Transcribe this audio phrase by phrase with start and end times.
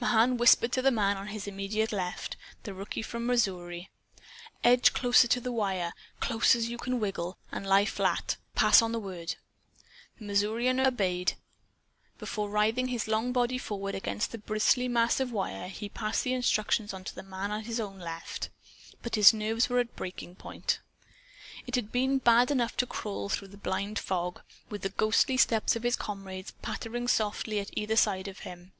[0.00, 3.90] Mahan whispered to the man on his immediate left, the rookie from Missouri:
[4.62, 8.36] "Edge closer to the wire close as you can wiggle, and lie flat.
[8.54, 9.34] Pass on the word."
[10.20, 11.32] The Missourian obeyed.
[12.18, 16.32] Before writhing his long body forward against the bristly mass of wire he passed the
[16.32, 18.50] instructions on to the man at his own left.
[19.02, 20.78] But his nerves were at breaking point.
[21.66, 25.74] It had been bad enough to crawl through the blind fog, with the ghostly steps
[25.74, 28.74] of his comrades pattering softly at either side of him.